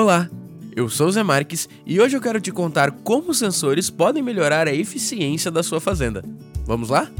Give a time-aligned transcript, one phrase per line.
[0.00, 0.30] Olá,
[0.76, 4.68] eu sou o Zé Marques e hoje eu quero te contar como sensores podem melhorar
[4.68, 6.22] a eficiência da sua fazenda.
[6.64, 7.10] Vamos lá?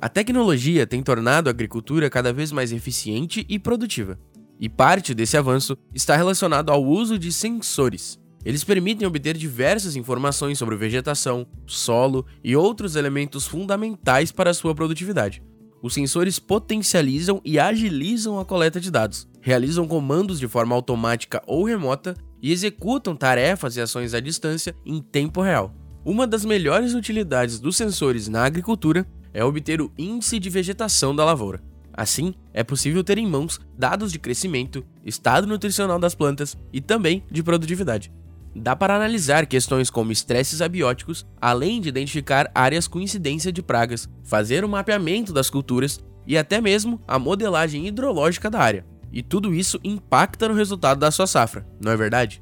[0.00, 4.18] A tecnologia tem tornado a agricultura cada vez mais eficiente e produtiva.
[4.58, 8.18] E parte desse avanço está relacionado ao uso de sensores.
[8.46, 14.74] Eles permitem obter diversas informações sobre vegetação, solo e outros elementos fundamentais para a sua
[14.74, 15.42] produtividade.
[15.82, 21.64] Os sensores potencializam e agilizam a coleta de dados, realizam comandos de forma automática ou
[21.64, 25.70] remota e executam tarefas e ações à distância em tempo real.
[26.02, 31.26] Uma das melhores utilidades dos sensores na agricultura é obter o índice de vegetação da
[31.26, 31.62] lavoura.
[31.92, 37.22] Assim, é possível ter em mãos dados de crescimento, estado nutricional das plantas e também
[37.30, 38.10] de produtividade.
[38.56, 44.08] Dá para analisar questões como estresses abióticos, além de identificar áreas com incidência de pragas,
[44.24, 48.93] fazer o mapeamento das culturas e até mesmo a modelagem hidrológica da área.
[49.14, 52.40] E tudo isso impacta no resultado da sua safra, não é verdade?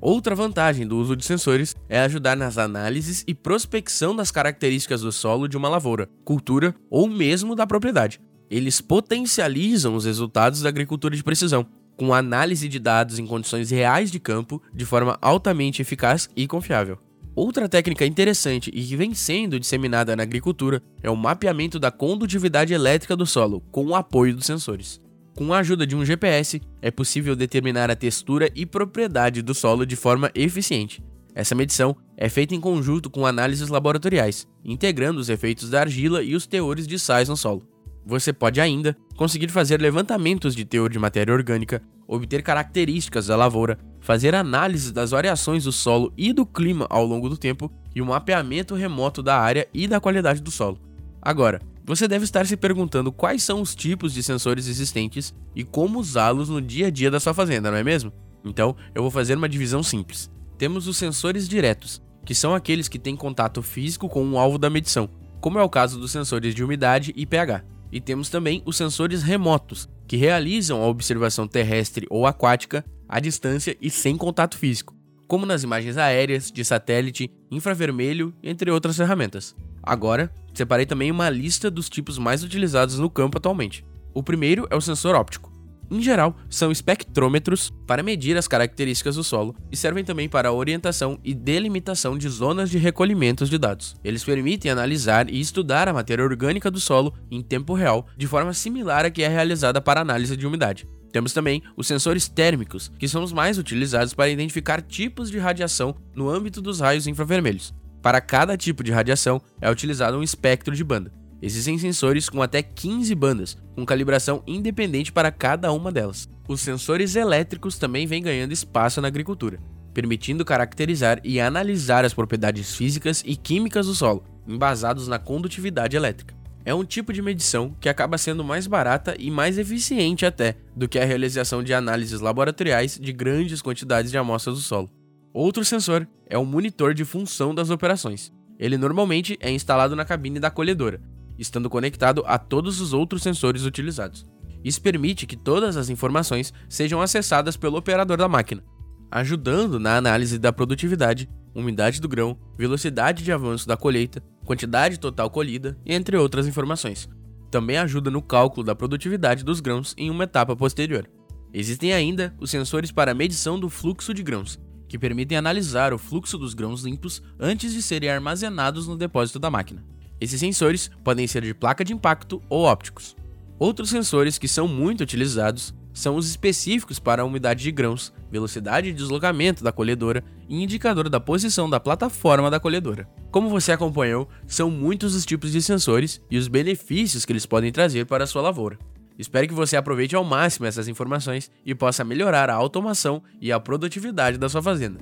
[0.00, 5.12] Outra vantagem do uso de sensores é ajudar nas análises e prospecção das características do
[5.12, 8.22] solo de uma lavoura, cultura ou mesmo da propriedade.
[8.50, 14.10] Eles potencializam os resultados da agricultura de precisão, com análise de dados em condições reais
[14.10, 16.98] de campo de forma altamente eficaz e confiável.
[17.36, 22.72] Outra técnica interessante e que vem sendo disseminada na agricultura é o mapeamento da condutividade
[22.72, 25.03] elétrica do solo com o apoio dos sensores.
[25.36, 29.84] Com a ajuda de um GPS, é possível determinar a textura e propriedade do solo
[29.84, 31.02] de forma eficiente.
[31.34, 36.36] Essa medição é feita em conjunto com análises laboratoriais, integrando os efeitos da argila e
[36.36, 37.66] os teores de sais no solo.
[38.06, 43.76] Você pode ainda conseguir fazer levantamentos de teor de matéria orgânica, obter características da lavoura,
[44.00, 48.06] fazer análises das variações do solo e do clima ao longo do tempo e um
[48.06, 50.78] mapeamento remoto da área e da qualidade do solo.
[51.20, 56.00] Agora, você deve estar se perguntando quais são os tipos de sensores existentes e como
[56.00, 58.10] usá-los no dia a dia da sua fazenda, não é mesmo?
[58.42, 60.30] Então, eu vou fazer uma divisão simples.
[60.56, 64.70] Temos os sensores diretos, que são aqueles que têm contato físico com o alvo da
[64.70, 65.10] medição,
[65.42, 67.62] como é o caso dos sensores de umidade e pH.
[67.92, 73.76] E temos também os sensores remotos, que realizam a observação terrestre ou aquática à distância
[73.80, 74.96] e sem contato físico,
[75.28, 79.54] como nas imagens aéreas, de satélite, infravermelho, entre outras ferramentas.
[79.84, 83.84] Agora, separei também uma lista dos tipos mais utilizados no campo atualmente.
[84.12, 85.54] O primeiro é o sensor óptico,
[85.90, 91.18] em geral, são espectrômetros para medir as características do solo e servem também para orientação
[91.22, 93.94] e delimitação de zonas de recolhimentos de dados.
[94.02, 98.52] Eles permitem analisar e estudar a matéria orgânica do solo em tempo real, de forma
[98.52, 100.88] similar à que é realizada para análise de umidade.
[101.12, 105.94] Temos também os sensores térmicos, que são os mais utilizados para identificar tipos de radiação
[106.12, 107.72] no âmbito dos raios infravermelhos.
[108.04, 111.10] Para cada tipo de radiação é utilizado um espectro de banda.
[111.40, 116.28] Existem sensores com até 15 bandas, com calibração independente para cada uma delas.
[116.46, 119.58] Os sensores elétricos também vêm ganhando espaço na agricultura,
[119.94, 126.34] permitindo caracterizar e analisar as propriedades físicas e químicas do solo, embasados na condutividade elétrica.
[126.62, 130.86] É um tipo de medição que acaba sendo mais barata e mais eficiente até do
[130.86, 134.90] que a realização de análises laboratoriais de grandes quantidades de amostras do solo.
[135.34, 138.32] Outro sensor é o monitor de função das operações.
[138.56, 141.02] Ele normalmente é instalado na cabine da colhedora,
[141.36, 144.24] estando conectado a todos os outros sensores utilizados.
[144.62, 148.62] Isso permite que todas as informações sejam acessadas pelo operador da máquina,
[149.10, 155.28] ajudando na análise da produtividade, umidade do grão, velocidade de avanço da colheita, quantidade total
[155.30, 157.08] colhida, entre outras informações.
[157.50, 161.10] Também ajuda no cálculo da produtividade dos grãos em uma etapa posterior.
[161.52, 164.60] Existem ainda os sensores para medição do fluxo de grãos,
[164.94, 169.50] que permitem analisar o fluxo dos grãos limpos antes de serem armazenados no depósito da
[169.50, 169.84] máquina.
[170.20, 173.16] Esses sensores podem ser de placa de impacto ou ópticos.
[173.58, 178.92] Outros sensores que são muito utilizados são os específicos para a umidade de grãos, velocidade
[178.92, 183.08] de deslocamento da colhedora e indicador da posição da plataforma da colhedora.
[183.32, 187.72] Como você acompanhou, são muitos os tipos de sensores e os benefícios que eles podem
[187.72, 188.78] trazer para a sua lavoura.
[189.18, 193.60] Espero que você aproveite ao máximo essas informações e possa melhorar a automação e a
[193.60, 194.98] produtividade da sua fazenda.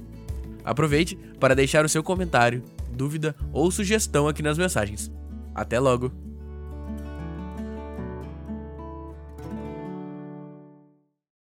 [0.65, 2.63] Aproveite para deixar o seu comentário,
[2.93, 5.11] dúvida ou sugestão aqui nas mensagens.
[5.55, 6.22] Até logo!